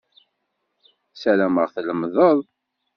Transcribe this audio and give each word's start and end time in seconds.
Sarameɣ 1.21 1.67
tlemmdem. 1.73 2.39